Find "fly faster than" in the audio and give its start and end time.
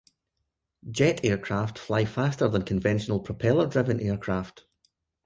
1.77-2.63